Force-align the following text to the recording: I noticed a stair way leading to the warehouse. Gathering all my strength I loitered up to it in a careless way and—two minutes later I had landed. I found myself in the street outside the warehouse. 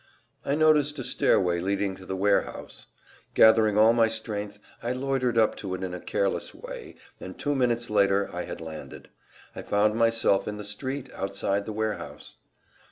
I 0.43 0.55
noticed 0.55 0.97
a 0.97 1.03
stair 1.03 1.39
way 1.39 1.59
leading 1.59 1.95
to 1.97 2.07
the 2.07 2.15
warehouse. 2.15 2.87
Gathering 3.35 3.77
all 3.77 3.93
my 3.93 4.07
strength 4.07 4.57
I 4.81 4.93
loitered 4.93 5.37
up 5.37 5.55
to 5.57 5.75
it 5.75 5.83
in 5.83 5.93
a 5.93 5.99
careless 5.99 6.55
way 6.55 6.95
and—two 7.19 7.53
minutes 7.53 7.87
later 7.87 8.27
I 8.33 8.45
had 8.45 8.61
landed. 8.61 9.09
I 9.55 9.61
found 9.61 9.93
myself 9.93 10.47
in 10.47 10.57
the 10.57 10.63
street 10.63 11.11
outside 11.13 11.65
the 11.67 11.71
warehouse. 11.73 12.37